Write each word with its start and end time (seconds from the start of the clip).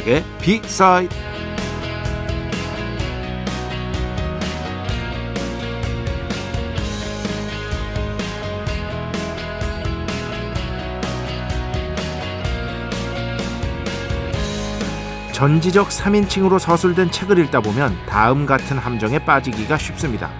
배승탁의 0.00 0.24
비사이드 0.40 1.14
전지적 15.32 15.88
3인칭으로 15.88 16.58
서술된 16.58 17.10
책을 17.10 17.38
읽다 17.38 17.60
보면 17.60 17.96
다음 18.06 18.44
같은 18.44 18.76
함정에 18.76 19.18
빠지기가 19.18 19.78
쉽습니다. 19.78 20.30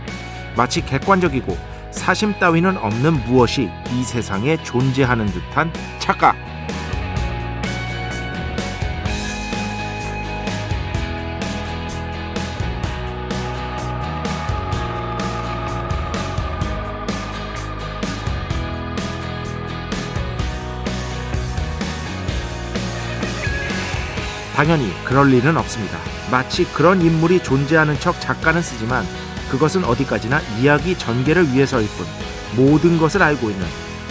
마치 0.56 0.84
객관적이고 0.84 1.56
사심 1.90 2.38
따위는 2.38 2.76
없는 2.76 3.24
무엇이 3.24 3.70
이 3.92 4.02
세상에 4.02 4.62
존재하는 4.62 5.26
듯한 5.26 5.72
착각. 5.98 6.49
당연히 24.60 24.92
그럴 25.06 25.32
일은 25.32 25.56
없습니다. 25.56 25.96
마치 26.30 26.66
그런 26.66 27.00
인물이 27.00 27.42
존재하는 27.42 27.98
척 27.98 28.20
작가는 28.20 28.60
쓰지만 28.60 29.06
그것은 29.50 29.84
어디까지나 29.84 30.38
이야기 30.60 30.98
전개를 30.98 31.54
위해서일 31.54 31.88
뿐 31.96 32.06
모든 32.62 32.98
것을 32.98 33.22
알고 33.22 33.48
있는 33.48 33.64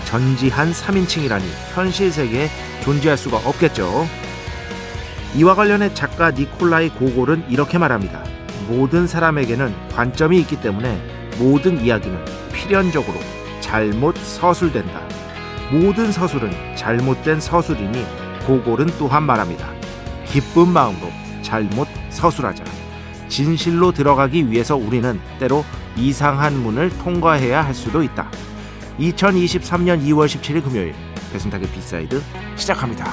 전지한 0.06 0.72
3인칭이라니 0.72 1.44
현실 1.76 2.12
세계에 2.12 2.50
존재할 2.82 3.16
수가 3.16 3.38
없겠죠. 3.38 4.08
이와 5.36 5.54
관련해 5.54 5.94
작가 5.94 6.32
니콜라이 6.32 6.90
고골은 6.90 7.46
이렇게 7.48 7.78
말합니다. 7.78 8.24
모든 8.68 9.06
사람에게는 9.06 9.72
관점이 9.90 10.40
있기 10.40 10.62
때문에 10.62 11.00
모든 11.38 11.80
이야기는 11.80 12.26
필연적으로 12.54 13.20
잘못 13.62 14.18
서술된다. 14.18 15.00
모든 15.70 16.12
서술은 16.12 16.76
잘못된 16.76 17.40
서술이니 17.40 18.04
고골은 18.48 18.88
또한 18.98 19.22
말합니다. 19.22 19.79
기쁜 20.32 20.68
마음으로 20.70 21.08
잘못 21.42 21.88
서술하자. 22.10 22.64
진실로 23.30 23.92
들어가기 23.92 24.52
위해서 24.52 24.76
우리는 24.76 25.20
때로 25.40 25.64
이상한 25.96 26.56
문을 26.62 26.90
통과해야 27.00 27.66
할 27.66 27.74
수도 27.74 28.04
있다. 28.04 28.30
2023년 29.00 30.04
2월 30.04 30.28
17일 30.28 30.64
금요일 30.64 30.94
배순탁의 31.32 31.70
B 31.72 31.82
side 31.82 32.22
시작합니다. 32.56 33.06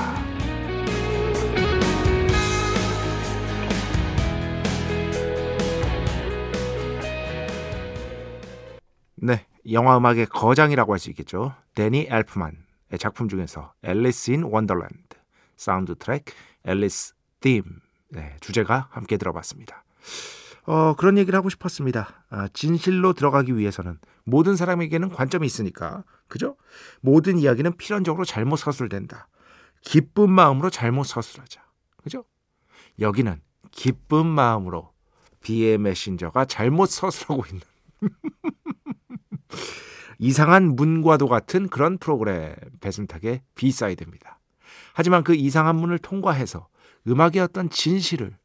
네, 9.17 9.47
영화 9.73 9.97
음악의 9.97 10.27
거장이라고 10.27 10.93
할 10.93 10.99
수 10.99 11.11
있겠죠. 11.11 11.55
데니 11.75 12.09
엘프만의 12.11 12.53
작품 12.99 13.29
중에서 13.29 13.73
Alice 13.83 14.33
in 14.33 14.43
Wonderland 14.45 15.16
사운드 15.57 15.95
트랙 15.97 16.25
Alice's 16.65 17.15
Theme 17.41 17.65
네, 18.11 18.37
주제가 18.41 18.89
함께 18.91 19.17
들어봤습니다. 19.17 19.85
어, 20.65 20.95
그런 20.95 21.17
얘기를 21.17 21.37
하고 21.37 21.49
싶었습니다. 21.49 22.25
아, 22.29 22.49
진실로 22.53 23.13
들어가기 23.13 23.57
위해서는 23.57 23.99
모든 24.25 24.57
사람에게는 24.57 25.11
관점이 25.11 25.47
있으니까, 25.47 26.05
그죠? 26.29 26.57
모든 27.01 27.39
이야기는 27.39 27.77
필연적으로 27.77 28.25
잘못 28.25 28.57
서술된다. 28.57 29.29
기쁜 29.81 30.31
마음으로 30.31 30.71
잘못 30.71 31.05
서술하자. 31.05 31.65
그죠? 31.99 32.25
여기는 32.99 33.41
기쁜 33.71 34.27
마음으로 34.27 34.93
B의 35.41 35.79
메신저가 35.79 36.47
잘못 36.47 36.87
서술하고 36.87 37.45
있는 37.47 37.61
이상한 40.19 40.75
문과도 40.75 41.29
같은 41.29 41.69
그런 41.69 41.99
프로그램 41.99 42.57
배순탁의 42.81 43.43
B 43.55 43.62
side입니다. 43.62 44.36
하지만 44.95 45.25
그 45.25 45.35
이상한 45.35 45.77
문을 45.77 45.99
통과해서 45.99 46.69
음악의 47.09 47.39
어떤 47.41 47.71
진실을 47.71 48.37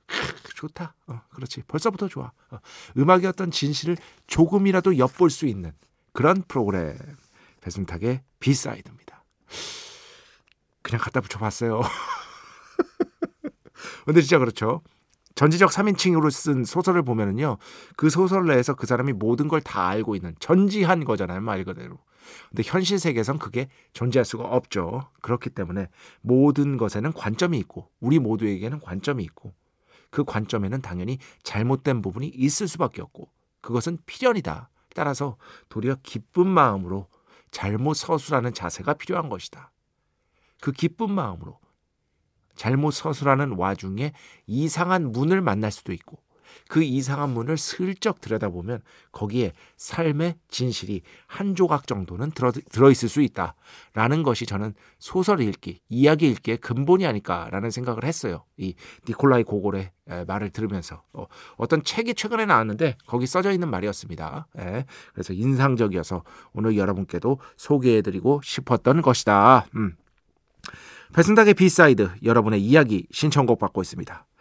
좋다. 0.55 0.93
어, 1.07 1.21
그렇지. 1.33 1.63
벌써부터 1.67 2.07
좋아. 2.07 2.31
어, 2.51 2.57
음악의 2.97 3.25
어떤 3.25 3.49
진실을 3.51 3.97
조금이라도 4.27 4.97
엿볼 4.97 5.29
수 5.31 5.47
있는 5.47 5.71
그런 6.13 6.43
프로그램 6.47 6.95
배순탁의 7.61 8.21
B 8.39 8.46
side입니다. 8.46 9.23
그냥 10.83 11.01
갖다 11.01 11.21
붙여봤어요. 11.21 11.81
근데 14.05 14.21
진짜 14.21 14.39
그렇죠. 14.39 14.81
전지적 15.35 15.71
3인칭으로 15.71 16.29
쓴 16.29 16.65
소설을 16.65 17.03
보면은요, 17.03 17.57
그 17.95 18.09
소설 18.09 18.45
내에서 18.45 18.75
그 18.75 18.85
사람이 18.85 19.13
모든 19.13 19.47
걸 19.47 19.61
다 19.61 19.87
알고 19.87 20.15
있는 20.15 20.35
전지한 20.39 21.05
거잖아요, 21.05 21.41
말 21.41 21.63
그대로. 21.63 21.97
근데 22.49 22.63
현실 22.65 22.99
세계에선 22.99 23.39
그게 23.39 23.67
존재할 23.93 24.25
수가 24.25 24.45
없죠. 24.45 25.09
그렇기 25.21 25.49
때문에 25.51 25.87
모든 26.21 26.77
것에는 26.77 27.13
관점이 27.13 27.57
있고 27.59 27.89
우리 27.99 28.19
모두에게는 28.19 28.79
관점이 28.79 29.23
있고 29.23 29.53
그 30.09 30.23
관점에는 30.23 30.81
당연히 30.81 31.17
잘못된 31.43 32.01
부분이 32.01 32.27
있을 32.27 32.67
수밖에 32.67 33.01
없고 33.01 33.29
그것은 33.61 33.97
필연이다. 34.05 34.69
따라서 34.93 35.37
도리어 35.69 35.97
기쁜 36.03 36.47
마음으로 36.47 37.07
잘못 37.49 37.93
서술하는 37.95 38.53
자세가 38.53 38.95
필요한 38.95 39.29
것이다. 39.29 39.71
그 40.61 40.71
기쁜 40.71 41.11
마음으로 41.11 41.59
잘못 42.55 42.91
서술하는 42.91 43.53
와중에 43.53 44.13
이상한 44.45 45.11
문을 45.11 45.41
만날 45.41 45.71
수도 45.71 45.93
있고 45.93 46.21
그 46.67 46.83
이상한 46.83 47.29
문을 47.29 47.57
슬쩍 47.57 48.21
들여다보면 48.21 48.81
거기에 49.11 49.53
삶의 49.77 50.35
진실이 50.49 51.01
한 51.27 51.55
조각 51.55 51.87
정도는 51.87 52.31
들어, 52.31 52.51
들어있을 52.51 53.09
수 53.09 53.21
있다라는 53.21 54.23
것이 54.23 54.45
저는 54.45 54.73
소설 54.99 55.41
읽기, 55.41 55.79
이야기 55.89 56.29
읽기의 56.29 56.57
근본이 56.57 57.05
아닐까라는 57.05 57.71
생각을 57.71 58.03
했어요. 58.03 58.45
이 58.57 58.75
니콜라이 59.07 59.43
고골의 59.43 59.91
말을 60.27 60.49
들으면서 60.49 61.03
어, 61.13 61.27
떤 61.67 61.83
책이 61.83 62.15
최근에 62.15 62.45
나왔는데 62.45 62.97
거기 63.07 63.25
써져 63.25 63.51
있는 63.51 63.69
말이었습니다. 63.69 64.47
예, 64.59 64.85
그래서 65.13 65.33
인상적이어서 65.33 66.23
오늘 66.53 66.77
여러분께도 66.77 67.39
소개해드리고 67.57 68.41
싶었던 68.43 69.01
것이다. 69.01 69.67
음. 69.75 69.95
배순탁의 71.13 71.55
B 71.55 71.66
side 71.66 72.09
여러분의 72.23 72.61
이야기 72.61 73.05
신청곡 73.11 73.59
받고 73.59 73.81
있습니다. 73.81 74.25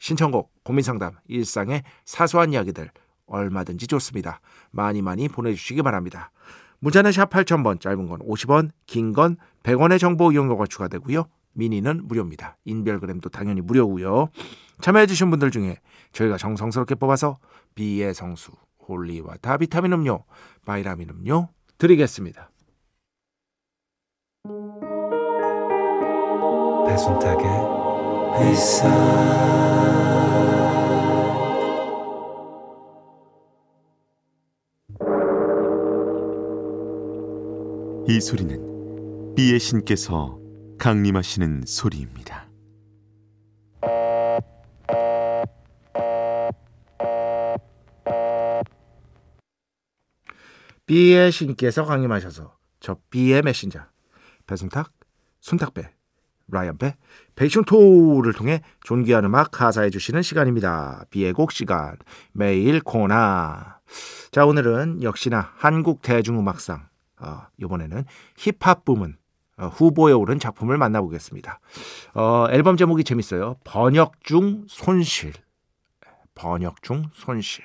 신청곡, 0.00 0.52
고민상담, 0.64 1.12
일상의 1.28 1.84
사소한 2.04 2.52
이야기들 2.52 2.90
얼마든지 3.26 3.86
좋습니다. 3.86 4.40
많이 4.72 5.02
많이 5.02 5.28
보내주시기 5.28 5.82
바랍니다. 5.82 6.32
문자는 6.80 7.12
샵 7.12 7.30
8000번, 7.30 7.80
짧은 7.80 8.08
건 8.08 8.18
50원, 8.20 8.70
긴 8.86 9.12
건 9.12 9.36
100원의 9.62 10.00
정보 10.00 10.32
이용료가 10.32 10.66
추가되고요. 10.66 11.26
미니는 11.52 12.08
무료입니다. 12.08 12.56
인별그램도 12.64 13.28
당연히 13.28 13.60
무료고요. 13.60 14.30
참여해주신 14.80 15.30
분들 15.30 15.50
중에 15.50 15.76
저희가 16.12 16.38
정성스럽게 16.38 16.94
뽑아서 16.94 17.38
비의 17.74 18.14
성수, 18.14 18.52
Holy 18.88 19.19
Water 19.19 19.58
비타민 19.58 19.92
음료, 19.92 20.24
바이라민 20.64 21.10
음료 21.10 21.48
드리겠습니다. 21.76 22.50
배순탁의 26.86 27.79
이 38.08 38.20
소리는 38.20 39.34
B의 39.34 39.58
신께서 39.60 40.38
강림하시는 40.78 41.62
소리입니다. 41.66 42.48
B의 50.86 51.30
신께서 51.30 51.84
강림하셔서 51.84 52.56
저 52.80 52.96
B의 53.10 53.42
메신저 53.42 53.80
배순탁, 54.46 54.92
순탁배, 55.40 55.99
라이언배, 56.52 56.96
베이션 57.36 57.64
토를 57.64 58.32
통해 58.32 58.62
존귀한 58.82 59.24
음악 59.24 59.50
하사해 59.50 59.90
주시는 59.90 60.22
시간입니다. 60.22 61.04
B의 61.10 61.32
곡 61.32 61.52
시간 61.52 61.96
매일 62.32 62.80
코나 62.80 63.78
자 64.30 64.44
오늘은 64.46 65.02
역시나 65.02 65.52
한국 65.56 66.02
대중음악상 66.02 66.86
어, 67.20 67.42
이번에는 67.58 68.04
힙합 68.36 68.84
부문 68.84 69.16
어, 69.56 69.66
후보에 69.66 70.12
오른 70.12 70.38
작품을 70.38 70.78
만나보겠습니다. 70.78 71.60
어, 72.14 72.46
앨범 72.50 72.76
제목이 72.76 73.04
재밌어요. 73.04 73.56
번역 73.64 74.24
중 74.24 74.64
손실. 74.68 75.32
번역 76.34 76.82
중 76.82 77.10
손실. 77.12 77.64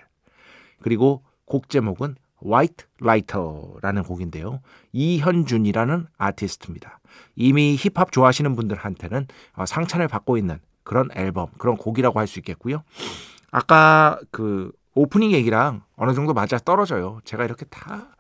그리고 0.81 1.23
곡 1.45 1.69
제목은 1.69 2.15
White 2.45 2.86
Lighter라는 3.01 4.03
곡인데요. 4.03 4.62
이현준이라는 4.94 6.07
아티스트입니다. 6.18 7.00
이미 7.36 7.75
힙합 7.77 8.12
좋아하시는 8.12 8.56
분들한테는 8.56 9.27
어, 9.53 9.65
상찬을 9.65 10.07
받고 10.07 10.38
있는 10.38 10.59
그런 10.83 11.09
앨범, 11.15 11.47
그런 11.57 11.77
곡이라고 11.77 12.19
할 12.19 12.27
수 12.27 12.39
있겠고요. 12.39 12.83
아까 13.51 14.19
그 14.31 14.71
오프닝 14.94 15.31
얘기랑 15.31 15.81
어느 15.95 16.13
정도 16.13 16.33
맞아 16.33 16.57
떨어져요. 16.57 17.19
제가 17.25 17.44
이렇게 17.45 17.65
다 17.65 18.15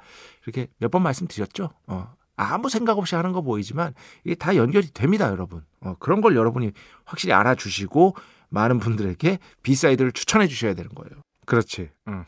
이렇게 0.45 0.67
몇 0.79 0.89
번 0.91 1.03
말씀드렸죠. 1.03 1.69
어, 1.87 2.13
아무 2.37 2.69
생각 2.69 2.97
없이 2.97 3.15
하는 3.15 3.31
거 3.31 3.41
보이지만 3.41 3.93
이게 4.23 4.35
다 4.35 4.55
연결이 4.55 4.87
됩니다, 4.91 5.29
여러분. 5.29 5.63
어, 5.81 5.95
그런 5.99 6.21
걸 6.21 6.35
여러분이 6.35 6.71
확실히 7.05 7.33
알아주시고 7.33 8.15
많은 8.49 8.79
분들에게 8.79 9.39
B 9.63 9.69
side를 9.69 10.11
추천해 10.11 10.47
주셔야 10.47 10.73
되는 10.73 10.89
거예요. 10.93 11.21
그렇지. 11.45 11.89
응. 12.07 12.25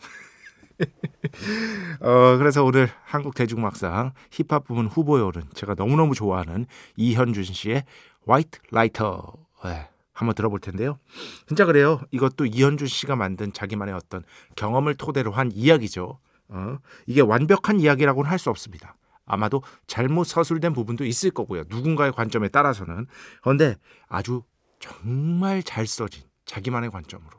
어, 2.02 2.38
그래서 2.38 2.64
오늘 2.64 2.90
한국 3.04 3.36
대중음악상 3.36 4.14
힙합 4.32 4.66
부문 4.66 4.88
후보에 4.88 5.22
오른 5.22 5.44
제가 5.54 5.74
너무너무 5.76 6.14
좋아하는 6.14 6.66
이현준 6.96 7.44
씨의 7.44 7.84
White 8.28 8.60
Lighter 8.72 9.18
네, 9.66 9.90
한번 10.14 10.36
들어볼 10.36 10.60
텐데요. 10.60 11.00
진짜 11.48 11.66
그래요. 11.66 12.02
이것도 12.12 12.46
이현준 12.46 12.88
씨가 12.88 13.16
만든 13.16 13.52
자기만의 13.54 13.96
어떤 13.96 14.24
경험을 14.56 14.96
토대로 14.96 15.32
한 15.32 15.52
이야기죠. 15.54 16.20
어, 16.50 16.78
이게 17.06 17.22
완벽한 17.22 17.80
이야기라고는 17.80 18.30
할 18.30 18.40
수 18.40 18.50
없습니다. 18.50 18.96
아마도 19.26 19.62
잘못 19.88 20.24
서술된 20.24 20.72
부분도 20.74 21.04
있을 21.04 21.32
거고요. 21.32 21.64
누군가의 21.68 22.14
관점에 22.14 22.48
따라서는. 22.48 23.08
그런데 23.42 23.76
아주 24.08 24.44
정말 24.80 25.62
잘 25.64 25.86
써진 25.86 26.24
자기만의 26.46 26.92
관점으로 26.92 27.37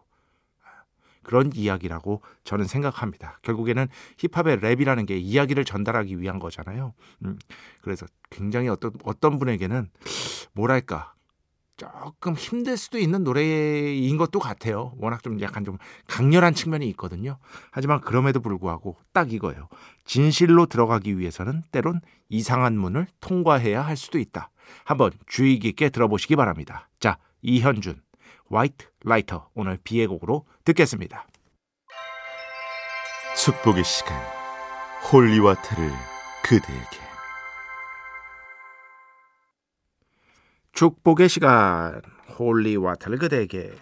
그런 1.29 1.51
이야기라고 1.55 2.23
저는 2.45 2.65
생각합니다. 2.65 3.39
결국에는 3.43 3.87
힙합의 4.17 4.61
랩이라는 4.61 5.07
게 5.07 5.19
이야기를 5.19 5.67
전달하기 5.67 6.19
위한 6.23 6.39
거잖아요. 6.39 6.95
음, 7.27 7.39
그래서 7.83 8.07
굉장히 8.31 8.69
어떤 8.69 8.93
어떤 9.05 9.39
분에게는 9.39 9.91
뭐랄까 10.55 11.13
조금 11.77 12.33
힘들 12.33 12.79
수도 12.79 12.97
있는 12.97 13.25
노래인 13.25 14.17
것도 14.17 14.39
같아요. 14.39 14.95
워낙 14.97 15.23
좀 15.23 15.39
약간 15.43 15.67
좀 15.67 15.77
강렬한 16.07 16.55
측면이 16.55 16.89
있거든요. 16.93 17.37
하지만 17.73 18.01
그럼에도 18.01 18.41
불구하고 18.41 18.97
딱 19.13 19.31
이거예요. 19.31 19.69
진실로 20.07 20.65
들어가기 20.65 21.19
위해서는 21.19 21.63
때론 21.71 22.01
이상한 22.31 22.79
문을 22.79 23.07
통과해야 23.21 23.83
할 23.83 23.99
수도 23.99 24.19
있다. 24.19 24.49
한번 24.87 25.11
주의 25.27 25.59
깊게 25.59 25.91
들어보시기 25.91 26.37
바랍니다. 26.37 26.89
자, 27.01 27.19
이현준, 27.43 28.01
White 28.51 28.87
Lighter 29.05 29.49
오늘 29.55 29.79
B의 29.83 30.07
곡으로 30.07 30.47
듣겠습니다. 30.65 31.27
축복의 33.37 33.85
시간 33.85 34.17
Holy 35.13 35.37
Water를 35.37 35.91
그대에게 36.43 37.09
축복의 40.73 41.29
시간 41.29 42.03
Holy 42.39 42.63
Water를 42.63 43.19
그대에게 43.19 43.73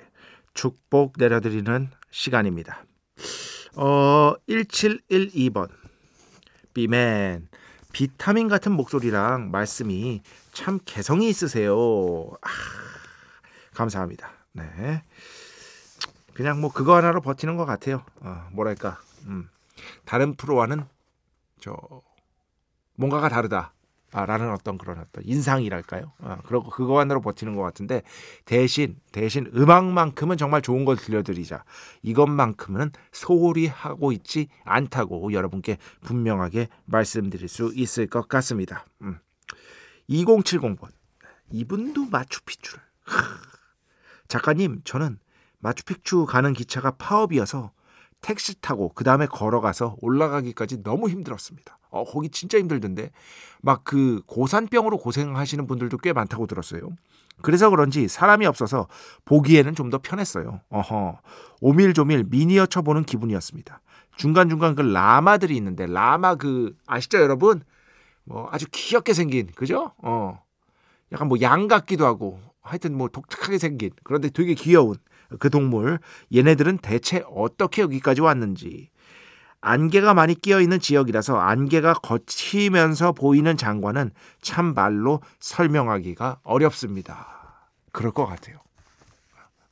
축복 0.54 1.14
내려드리는 1.18 1.90
시간입니다. 2.10 2.84
어 3.76 4.34
1712번 4.48 5.68
비맨 6.74 7.48
비타민 7.92 8.48
같은 8.48 8.72
목소리랑 8.72 9.50
말씀이 9.50 10.22
참 10.52 10.78
개성이 10.84 11.28
있으세요. 11.28 11.74
아, 12.42 12.48
감사합니다. 13.74 14.32
네. 14.56 15.03
그냥 16.35 16.61
뭐 16.61 16.70
그거 16.73 16.97
하나로 16.97 17.20
버티는 17.20 17.56
것 17.56 17.64
같아요. 17.64 18.03
어, 18.20 18.49
뭐랄까, 18.53 19.00
음, 19.26 19.49
다른 20.05 20.35
프로와는 20.35 20.85
저 21.61 21.76
뭔가가 22.94 23.29
다르다. 23.29 23.73
아, 24.12 24.25
라는 24.25 24.50
어떤 24.50 24.79
그런 24.79 24.99
어떤 24.99 25.25
인상이랄까요? 25.25 26.12
아, 26.20 26.38
그러고 26.47 26.70
그거 26.70 27.00
하나로 27.00 27.20
버티는 27.20 27.55
것 27.55 27.62
같은데 27.62 28.03
대신 28.47 28.99
대신 29.12 29.50
음악만큼은 29.55 30.38
정말 30.38 30.62
좋은 30.62 30.85
걸 30.85 30.97
들려드리자. 30.97 31.64
이것만큼은 32.02 32.93
소홀히 33.12 33.67
하고 33.67 34.12
있지 34.12 34.49
않다고 34.64 35.32
여러분께 35.32 35.76
분명하게 36.02 36.69
말씀드릴 36.87 37.49
수 37.49 37.73
있을 37.75 38.06
것 38.06 38.29
같습니다. 38.29 38.87
음. 39.02 39.19
2070번 40.09 40.88
이분도 41.50 42.06
마추픽추를 42.06 42.81
작가님 44.28 44.82
저는 44.84 45.19
마추픽추 45.61 46.26
가는 46.26 46.52
기차가 46.52 46.93
파업이어서 46.93 47.73
택시 48.21 48.61
타고 48.61 48.90
그 48.95 49.04
다음에 49.04 49.26
걸어가서 49.26 49.97
올라가기까지 50.00 50.83
너무 50.83 51.09
힘들었습니다. 51.09 51.78
어, 51.90 52.04
거기 52.04 52.28
진짜 52.28 52.59
힘들던데 52.59 53.11
막 53.62 53.85
그 53.85 54.23
고산병으로 54.26 54.99
고생하시는 54.99 55.66
분들도 55.66 55.99
꽤 55.99 56.12
많다고 56.12 56.47
들었어요. 56.47 56.90
그래서 57.42 57.68
그런지 57.71 58.09
사람이 58.09 58.47
없어서 58.47 58.88
보기에는 59.26 59.75
좀 59.75 59.90
더 59.90 59.99
편했어요. 59.99 60.61
어허 60.71 61.18
오밀조밀 61.61 62.25
미니어처 62.30 62.83
보는 62.83 63.04
기분이었습니다. 63.04 63.80
중간중간 64.16 64.75
그 64.75 64.80
라마들이 64.83 65.54
있는데 65.56 65.87
라마 65.87 66.35
그 66.37 66.75
아시죠 66.87 67.18
여러분? 67.18 67.62
뭐 68.25 68.49
아주 68.50 68.66
귀엽게 68.73 69.12
생긴 69.14 69.49
그죠? 69.54 69.92
어 69.99 70.42
약간 71.12 71.28
뭐 71.28 71.38
양 71.40 71.68
같기도 71.68 72.06
하고 72.06 72.40
하여튼 72.66 72.96
뭐 72.96 73.08
독특하게 73.08 73.58
생긴 73.58 73.90
그런데 74.04 74.28
되게 74.28 74.54
귀여운 74.54 74.96
그 75.38 75.50
동물 75.50 75.99
얘네들은 76.35 76.78
대체 76.78 77.25
어떻게 77.28 77.82
여기까지 77.82 78.20
왔는지 78.20 78.90
안개가 79.61 80.14
많이 80.14 80.35
끼어 80.35 80.61
있는 80.61 80.78
지역이라서 80.78 81.38
안개가 81.38 81.94
거치면서 81.94 83.12
보이는 83.12 83.56
장관은 83.56 84.12
참 84.40 84.75
말로 84.75 85.20
설명하기가 85.40 86.40
어렵습니다. 86.44 87.70
그럴 87.92 88.12
것 88.12 88.26
같아요. 88.26 88.58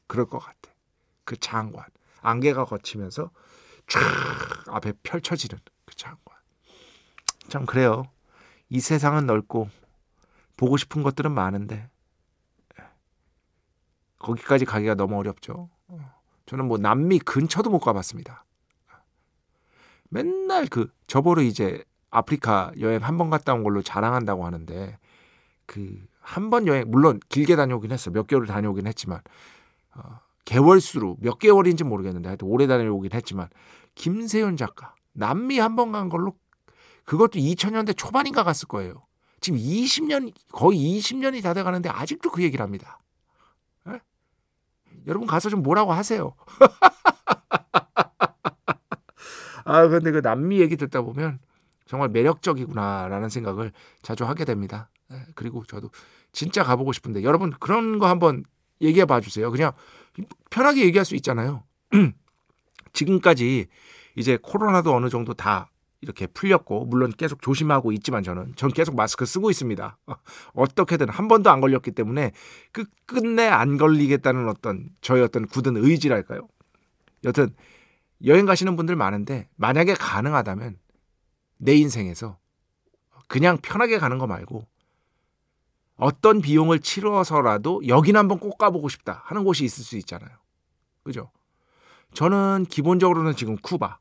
그럴 0.07 0.27
것 0.27 0.39
같아. 0.39 0.57
그 1.25 1.37
장관 1.37 1.85
안개가 2.23 2.65
거치면서 2.65 3.31
쫙 3.87 4.01
앞에 4.69 4.93
펼쳐지는 5.03 5.61
그 5.85 5.95
장관. 5.95 6.35
참 7.49 7.67
그래요. 7.67 8.05
이 8.69 8.81
세상은 8.81 9.27
넓고 9.27 9.69
보고 10.57 10.77
싶은 10.77 11.03
것들은 11.03 11.31
많은데 11.31 11.89
거기까지 14.25 14.65
가기가 14.65 14.95
너무 14.95 15.19
어렵죠. 15.19 15.69
저는 16.47 16.67
뭐 16.67 16.79
남미 16.79 17.19
근처도 17.19 17.71
못 17.71 17.79
가봤습니다. 17.81 18.45
맨날 20.11 20.67
그 20.67 20.91
저보러 21.07 21.43
이제 21.43 21.85
아프리카 22.11 22.71
여행 22.81 23.03
한 23.03 23.19
번 23.19 23.31
갔다 23.31 23.53
온 23.55 23.63
걸로 23.65 23.83
자랑한다고 23.83 24.45
하는데 24.47 24.99
그 25.67 26.07
한 26.27 26.49
번 26.49 26.67
여행 26.67 26.91
물론 26.91 27.21
길게 27.29 27.55
다녀오긴 27.55 27.93
했어 27.93 28.11
몇 28.11 28.27
개월 28.27 28.47
다녀오긴 28.47 28.87
했지만 28.87 29.21
어, 29.95 30.21
개월 30.47 30.81
수로 30.81 31.17
몇 31.21 31.39
개월인지 31.39 31.85
모르겠는데 31.85 32.29
하여튼 32.31 32.49
오래 32.49 32.67
다녀오긴 32.67 33.13
했지만 33.13 33.49
김세현 33.95 34.57
작가 34.57 34.95
남미 35.13 35.59
한 35.59 35.77
번 35.77 35.93
간 35.93 36.09
걸로 36.09 36.35
그것도 37.05 37.39
2000년대 37.39 37.95
초반인가 37.97 38.43
갔을 38.43 38.69
거예요. 38.69 39.05
지금 39.41 39.59
20년 39.59 40.33
거의 40.51 40.79
20년이 40.99 41.43
다 41.43 41.53
돼가는데 41.53 41.91
아직도 41.91 42.31
그 42.31 42.43
얘기를 42.43 42.63
합니다. 42.63 42.99
에? 45.05 45.07
여러분 45.07 45.27
가서 45.27 45.51
좀 45.51 45.63
뭐라고 45.63 45.93
하세요. 45.93 46.35
아 49.65 49.89
근데 49.89 50.11
그 50.11 50.21
남미 50.21 50.61
얘기 50.61 50.77
듣다 50.77 51.03
보면 51.03 51.39
정말 51.87 52.09
매력적이구나라는 52.11 53.29
생각을 53.29 53.73
자주 54.03 54.25
하게 54.25 54.45
됩니다. 54.45 54.91
에, 55.11 55.17
그리고 55.35 55.65
저도 55.65 55.91
진짜 56.33 56.63
가보고 56.63 56.93
싶은데 56.93 57.23
여러분 57.23 57.53
그런 57.59 57.99
거 57.99 58.09
한번 58.09 58.45
얘기해 58.81 59.07
봐 59.07 59.21
주세요. 59.21 59.51
그냥 59.51 59.73
편하게 60.51 60.85
얘기할 60.85 61.05
수 61.05 61.15
있잖아요. 61.17 61.65
지금까지 62.93 63.67
이제 64.17 64.39
코로나도 64.43 64.95
어느 64.95 65.09
정도 65.09 65.35
다 65.35 65.71
이렇게 66.05 66.27
풀렸고 66.27 66.85
물론 66.85 67.11
계속 67.17 67.41
조심하고 67.41 67.93
있지만 67.93 68.23
저는 68.23 68.53
전 68.57 68.71
계속 68.71 68.95
마스크 68.95 69.25
쓰고 69.25 69.51
있습니다. 69.51 69.99
어떻게든 70.53 71.09
한 71.09 71.29
번도 71.29 71.51
안 71.51 71.61
걸렸기 71.61 71.93
때문에 71.93 72.33
그 72.73 72.85
끝내 73.07 73.47
안 73.47 73.79
걸리겠다는 73.79 74.49
어떤 74.49 74.91
저의 75.01 75.23
어떤 75.23 75.47
굳은 75.47 75.77
의지랄까요? 75.79 76.47
여튼 77.25 77.49
여행 78.25 78.45
가시는 78.45 78.77
분들 78.77 78.97
많은데 78.97 79.49
만약에 79.57 79.95
가능하다면 79.95 80.77
내 81.57 81.75
인생에서 81.75 82.39
그냥 83.27 83.57
편하게 83.63 83.99
가는 83.99 84.19
거 84.19 84.27
말고 84.27 84.67
어떤 85.97 86.43
비용을 86.43 86.81
치러서라도 86.81 87.87
여긴 87.89 88.17
한번 88.17 88.39
꼭 88.39 88.59
가보고 88.59 88.89
싶다 88.89 89.23
하는 89.25 89.45
곳이 89.45 89.65
있을 89.65 89.83
수 89.85 89.97
있잖아요. 89.97 90.31
그죠? 91.03 91.31
저는 92.13 92.67
기본적으로는 92.69 93.35
지금 93.37 93.57
쿠바, 93.57 93.99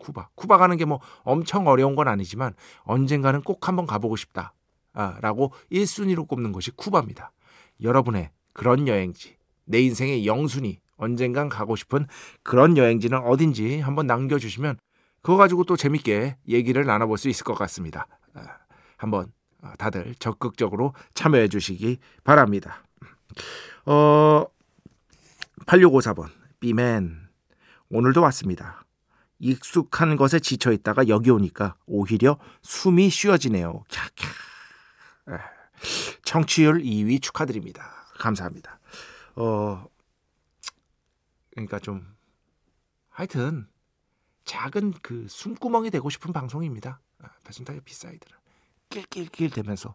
쿠바, 0.00 0.28
쿠바 0.34 0.58
가는 0.58 0.76
게 0.76 0.84
뭐 0.84 1.00
엄청 1.22 1.66
어려운 1.66 1.94
건 1.94 2.08
아니지만 2.08 2.54
언젠가는 2.84 3.42
꼭 3.42 3.68
한번 3.68 3.86
가보고 3.86 4.16
싶다. 4.16 4.54
라고 5.20 5.52
1순위로 5.70 6.26
꼽는 6.26 6.50
것이 6.52 6.70
쿠바입니다. 6.72 7.30
여러분의 7.82 8.30
그런 8.52 8.88
여행지, 8.88 9.36
내 9.64 9.80
인생의 9.80 10.26
영순위, 10.26 10.80
언젠간 10.96 11.48
가고 11.48 11.76
싶은 11.76 12.06
그런 12.42 12.76
여행지는 12.76 13.18
어딘지 13.18 13.78
한번 13.80 14.06
남겨주시면 14.08 14.78
그거 15.22 15.36
가지고 15.36 15.62
또 15.64 15.76
재밌게 15.76 16.38
얘기를 16.48 16.84
나눠볼 16.84 17.18
수 17.18 17.28
있을 17.28 17.44
것 17.44 17.54
같습니다. 17.54 18.08
한번 18.96 19.32
다들 19.78 20.14
적극적으로 20.18 20.94
참여해 21.14 21.48
주시기 21.48 21.98
바랍니다. 22.24 22.82
어, 23.86 24.44
8654번, 25.66 26.28
비맨. 26.58 27.28
오늘도 27.90 28.20
왔습니다. 28.22 28.82
익숙한 29.38 30.16
것에 30.16 30.40
지쳐 30.40 30.72
있다가 30.72 31.08
여기 31.08 31.30
오니까 31.30 31.76
오히려 31.86 32.38
숨이 32.62 33.10
쉬어지네요. 33.10 33.84
캬캬. 33.88 35.40
청취율 36.24 36.82
2위 36.82 37.22
축하드립니다. 37.22 37.90
감사합니다. 38.18 38.80
어 39.36 39.86
그러니까 41.50 41.78
좀 41.78 42.06
하여튼 43.10 43.68
작은 44.44 44.94
그 45.02 45.26
숨구멍이 45.28 45.90
되고 45.90 46.08
싶은 46.10 46.32
방송입니다. 46.32 47.00
배순탁의 47.44 47.82
B 47.84 47.90
side는 47.90 48.36
낄낄낄 48.90 49.50
대면서 49.50 49.94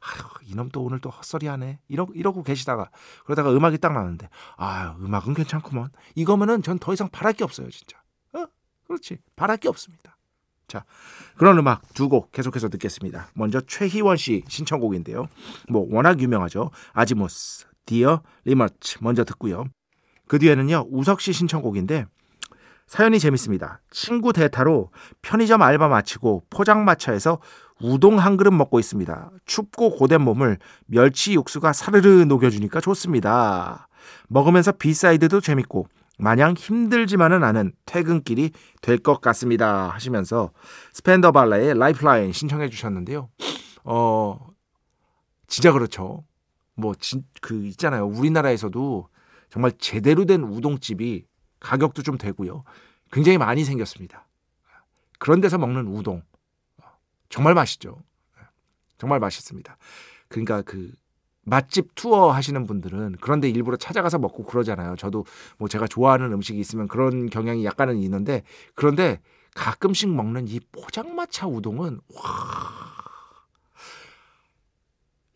아유 0.00 0.22
이놈 0.50 0.70
또 0.70 0.82
오늘 0.82 0.98
또 1.00 1.10
헛소리하네 1.10 1.80
이러, 1.88 2.06
이러고 2.14 2.42
계시다가 2.42 2.90
그러다가 3.24 3.52
음악이 3.52 3.78
딱 3.78 3.92
나는데 3.92 4.28
아유 4.56 4.92
음악은 4.98 5.34
괜찮구먼 5.34 5.90
이거면은 6.14 6.62
전 6.62 6.78
더 6.78 6.94
이상 6.94 7.08
바랄 7.10 7.34
게 7.34 7.44
없어요 7.44 7.68
진짜 7.70 7.98
어 7.98 7.99
그렇지 8.90 9.18
바랄 9.36 9.56
게 9.56 9.68
없습니다 9.68 10.16
자 10.66 10.84
그런 11.36 11.56
음악 11.58 11.94
두 11.94 12.08
곡 12.08 12.32
계속해서 12.32 12.68
듣겠습니다 12.70 13.28
먼저 13.34 13.60
최희원 13.60 14.16
씨 14.16 14.42
신청곡인데요 14.48 15.28
뭐 15.68 15.86
워낙 15.88 16.20
유명하죠 16.20 16.72
Azymuth 16.92 17.66
Dear 17.86 18.22
Limmertz 18.44 18.98
먼저 19.00 19.22
듣고요 19.24 19.64
그 20.26 20.40
뒤에는요 20.40 20.88
우석 20.90 21.20
씨 21.20 21.32
신청곡인데 21.32 22.06
사연이 22.86 23.20
재밌습니다. 23.20 23.80
친구 23.92 24.32
대타로 24.32 24.90
편의점 25.22 25.62
알바 25.62 25.86
마치고 25.86 26.46
포장마차에서 26.50 27.38
우동 27.80 28.18
한 28.18 28.36
그릇 28.36 28.50
먹고 28.50 28.80
있습니다. 28.80 29.30
춥고 29.46 29.90
고된 29.96 30.20
몸을 30.22 30.58
멸치 30.86 31.34
육수가 31.34 31.72
사르르 31.72 32.24
녹여주니까 32.24 32.80
좋습니다. 32.80 33.86
먹으면서 34.26 34.72
B 34.72 34.82
side도 34.82 35.40
재밌고 35.40 35.86
마냥 36.20 36.54
힘들지만은 36.54 37.42
않은 37.44 37.72
퇴근길이 37.86 38.50
될 38.82 38.98
것 38.98 39.20
같습니다. 39.20 39.88
하시면서 39.88 40.52
Spandau 40.92 41.32
Ballet의 41.32 41.78
Lifeline 41.78 42.32
신청해 42.32 42.68
주셨는데요. 42.68 43.30
어, 43.84 44.38
진짜 45.46 45.72
그렇죠. 45.72 46.24
뭐, 46.74 46.94
진, 46.94 47.24
그, 47.40 47.66
있잖아요. 47.66 48.06
우리나라에서도 48.06 49.08
정말 49.48 49.72
제대로 49.78 50.24
된 50.24 50.42
우동집이 50.42 51.24
가격도 51.60 52.02
좀 52.02 52.16
되고요. 52.18 52.64
굉장히 53.10 53.38
많이 53.38 53.64
생겼습니다. 53.64 54.28
그런 55.18 55.40
데서 55.40 55.58
먹는 55.58 55.86
우동 55.88 56.22
정말 57.28 57.54
맛있죠. 57.54 58.02
정말 58.98 59.18
맛있습니다. 59.18 59.76
그러니까 60.28 60.62
그 60.62 60.92
맛집 61.42 61.94
투어 61.94 62.32
하시는 62.32 62.66
분들은 62.66 63.16
그런데 63.20 63.48
일부러 63.48 63.76
찾아가서 63.76 64.18
먹고 64.18 64.44
그러잖아요. 64.44 64.96
저도 64.96 65.24
뭐 65.58 65.68
제가 65.68 65.86
좋아하는 65.86 66.32
음식이 66.32 66.58
있으면 66.58 66.88
그런 66.88 67.30
경향이 67.30 67.64
약간은 67.64 67.98
있는데 67.98 68.42
그런데 68.74 69.20
가끔씩 69.54 70.10
먹는 70.10 70.48
이 70.48 70.60
포장마차 70.72 71.46
우동은 71.46 72.00
와. 72.14 72.22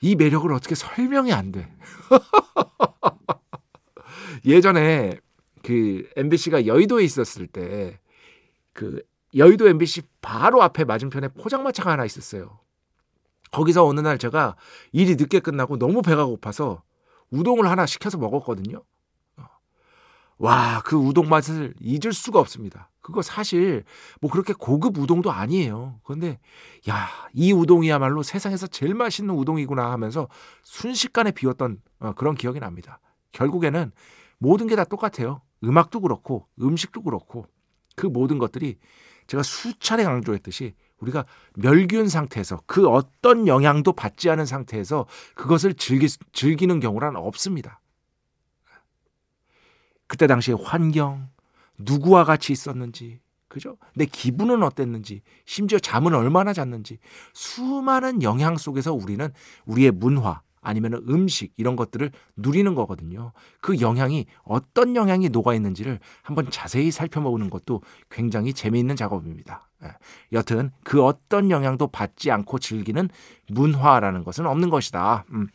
이 0.01 0.17
매력을 0.17 0.53
어떻게 0.53 0.75
설명이 0.75 1.33
안 1.33 1.51
돼. 1.51 1.73
예전에 4.45 5.19
그 5.63 6.07
MBC가 6.17 6.67
여의도에 6.67 7.05
있었을 7.05 7.47
때 7.47 7.99
그 8.75 9.03
여의도 9.35 9.69
MBC 9.69 10.03
바로 10.21 10.63
앞에 10.63 10.85
맞은편에 10.85 11.29
포장마차가 11.29 11.93
하나 11.93 12.05
있었어요. 12.05 12.59
거기서 13.55 13.87
어느 13.87 14.01
날 14.01 14.19
제가 14.19 14.57
일이 14.93 15.15
늦게 15.17 15.41
끝나고 15.41 15.79
너무 15.79 16.03
배가 16.03 16.25
고파서 16.27 16.83
우동을 17.31 17.69
하나 17.71 17.87
시켜서 17.87 18.19
먹었거든요. 18.19 18.83
어. 19.37 19.45
와, 20.39 20.83
그 20.85 20.97
우동 20.97 21.29
맛을 21.29 21.75
잊을 21.81 22.13
수가 22.13 22.41
없습니다. 22.41 22.91
그거 23.01 23.23
사실 23.23 23.85
뭐 24.21 24.31
그렇게 24.31 24.53
고급 24.55 24.99
우동도 24.99 25.31
아니에요. 25.31 26.01
그런데 26.05 26.41
야, 26.89 27.09
이 27.33 27.53
우동이야말로 27.53 28.23
세상에서 28.23 28.67
제일 28.67 28.95
맛있는 28.95 29.35
우동이구나 29.35 29.91
하면서 29.93 30.29
순식간에 30.63 31.31
비웠던 31.31 31.81
어, 32.01 32.13
그런 32.15 32.35
기억이 32.35 32.59
납니다. 32.61 32.99
결국에는 33.33 33.93
모든 34.39 34.67
게 34.67 34.75
다 34.75 34.85
똑같아요. 34.85 35.43
음악도 35.63 36.01
그렇고 36.01 36.49
음식도 36.61 37.03
그렇고 37.03 37.47
그 37.95 38.07
모든 38.07 38.39
것들이 38.39 38.79
제가 39.27 39.43
수차례 39.43 40.05
강조했듯이 40.05 40.75
우리가 41.05 41.25
멸균 41.55 42.09
상태에서 42.09 42.61
그 42.67 42.89
어떤 42.89 43.47
영향도 43.47 43.93
받지 43.93 44.31
않은 44.31 44.47
상태에서 44.47 45.07
그것을 45.35 45.75
즐기, 45.75 46.09
즐기는 46.33 46.81
경우란 46.81 47.17
없습니다. 47.17 47.81
그때 50.07 50.27
당시에 50.27 50.55
환경, 50.63 51.29
누구와 51.79 52.25
같이 52.25 52.53
있었는지, 52.53 53.21
그죠? 53.49 53.77
내 53.95 54.05
기분은 54.05 54.63
어땠는지, 54.63 55.23
심지어 55.45 55.79
잠은 55.79 56.15
얼마나 56.15 56.53
잤는지, 56.53 56.99
수많은 57.33 58.23
영향 58.23 58.57
속에서 58.57 58.93
우리는 58.93 59.33
우리의 59.67 59.93
문화, 59.93 60.43
아니면 60.65 60.95
음식 61.09 61.53
이런 61.57 61.77
것들을 61.77 62.11
누리는 62.37 62.75
거거든요. 62.75 63.33
그 63.61 63.81
영향이 63.81 64.27
어떤 64.43 64.97
영향이 64.97 65.29
녹아 65.29 65.55
있는지를 65.55 66.01
한번 66.23 66.51
자세히 66.51 66.91
살펴보는 66.91 67.51
것도 67.51 67.83
굉장히 68.11 68.53
재미있는 68.53 68.97
작업입니다. 68.97 69.69
예. 69.85 69.89
여튼 70.33 70.71
그 70.83 71.05
어떤 71.05 71.51
영향도 71.51 71.89
받지 71.89 72.31
않고 72.31 72.59
즐기는 72.59 73.09
문화라는 73.49 74.25
것은 74.25 74.47
없는 74.47 74.71
것이다. 74.71 75.27
음. 75.33 75.49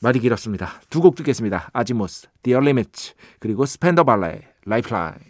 말이 0.00 0.18
길었습니다. 0.18 0.68
두 0.90 1.00
곡 1.00 1.14
듣겠습니다. 1.14 1.70
아지모스, 1.72 2.28
The 2.42 2.56
Limit 2.56 3.12
그리고 3.38 3.66
스펜더 3.66 4.02
발라의 4.02 4.42
Lifeline. 4.66 5.20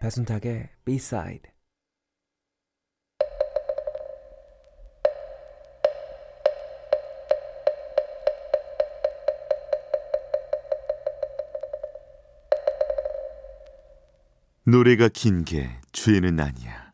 배순탁의 0.00 0.68
B-side 0.84 1.50
노래가 14.66 15.08
긴 15.08 15.44
게 15.44 15.70
죄는 15.92 16.40
아니야. 16.40 16.92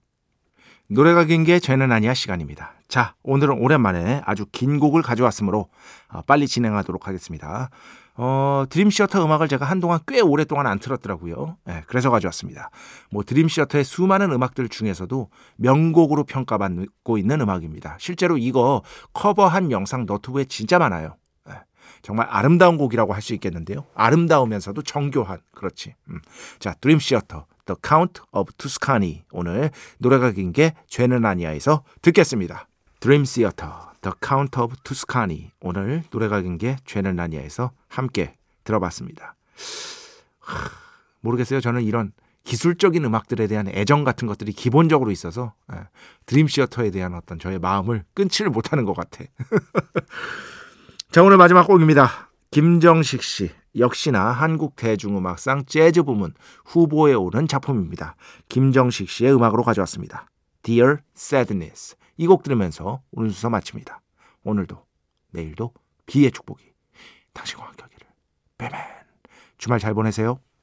노래가 0.89 1.25
긴 1.25 1.45
게 1.45 1.59
죄는 1.59 1.91
아니야 1.91 2.13
시간입니다. 2.13 2.75
자, 2.87 3.15
오늘은 3.23 3.59
오랜만에 3.59 4.21
아주 4.27 4.45
긴 4.53 4.79
곡을 4.79 5.01
가져왔으므로 5.01 5.71
어, 6.11 6.21
빨리 6.27 6.47
진행하도록 6.47 7.09
하겠습니다. 7.09 7.71
어, 8.15 8.65
드림시어터 8.69 9.25
음악을 9.25 9.49
제가 9.49 9.65
한동안 9.65 10.01
꽤 10.07 10.21
오랫동안 10.21 10.67
안 10.67 10.79
틀었더라고요. 10.79 11.57
네, 11.65 11.83
그래서 11.87 12.11
가져왔습니다. 12.11 12.69
뭐 13.11 13.23
드림시어터의 13.25 13.85
수많은 13.85 14.31
음악들 14.33 14.69
중에서도 14.69 15.31
명곡으로 15.57 16.25
평가받고 16.25 17.17
있는 17.17 17.41
음악입니다. 17.41 17.97
실제로 17.99 18.37
이거 18.37 18.83
커버한 19.15 19.71
영상 19.71 20.05
너튜브에 20.05 20.45
진짜 20.45 20.79
많아요. 20.79 21.17
네, 21.47 21.55
정말 22.03 22.27
아름다운 22.29 22.77
곡이라고 22.77 23.15
할 23.15 23.23
수 23.23 23.33
있겠는데요. 23.33 23.87
아름다우면서도 23.95 24.83
정교한 24.83 25.39
그렇지. 25.53 25.95
음. 26.11 26.21
자, 26.59 26.75
드림시어터 26.83 27.47
The 27.67 27.77
Count 27.87 28.21
of 28.33 28.53
Tuscany 28.59 29.25
오늘 29.31 29.71
노래가 29.99 30.31
긴 30.33 30.53
게 30.53 30.75
죄는 30.89 31.25
아니야에서 31.25 31.85
듣겠습니다. 32.03 32.69
드림 33.01 33.25
시어터 33.25 33.93
The 34.01 34.15
Count 34.25 34.59
of 34.61 34.75
Tuscany 34.85 35.53
오늘 35.61 36.03
노래가 36.11 36.41
긴 36.41 36.59
게 36.59 36.77
죄는 36.85 37.19
아니야에서 37.21 37.73
함께 37.89 38.37
들어봤습니다. 38.65 39.35
하, 40.41 40.71
모르겠어요. 41.21 41.61
저는 41.61 41.83
이런 41.83 42.13
기술적인 42.45 43.05
음악들에 43.05 43.47
대한 43.47 43.69
애정 43.69 44.03
같은 44.03 44.27
것들이 44.27 44.53
기본적으로 44.53 45.13
있어서 45.13 45.55
예, 45.73 45.77
드림 46.27 46.49
시어터에 46.49 46.91
대한 46.91 47.15
어떤 47.15 47.39
저의 47.39 47.61
마음을 47.61 48.05
끊지를 48.15 48.51
못하는 48.51 48.85
것 48.85 48.95
같아. 48.95 49.25
자 51.13 51.23
오늘 51.23 51.37
마지막 51.37 51.67
곡입니다. 51.69 52.31
김정식 52.51 53.23
씨 53.23 53.51
역시나 53.77 54.31
한국 54.31 54.77
대중음악상 54.77 55.65
재즈 55.67 56.03
부문 56.03 56.35
후보에 56.67 57.15
오른 57.15 57.49
작품입니다. 57.49 58.17
김정식 58.49 59.09
씨의 59.09 59.35
음악으로 59.35 59.63
가져왔습니다. 59.63 60.27
Dear 60.63 60.99
Sadness 61.17 61.97
이 62.19 62.27
곡 62.27 62.43
들으면서 62.43 63.03
오늘 63.11 63.31
수서 63.31 63.49
마칩니다. 63.51 64.01
오늘도 64.45 64.85
내일도 65.31 65.73
비의 66.07 66.31
축복이 66.31 66.73
당신과 67.33 67.65
함께 67.67 67.83
하기를. 67.83 68.07
빼맨 68.59 68.81
주말 69.57 69.79
잘 69.79 69.95
보내세요. 69.95 70.39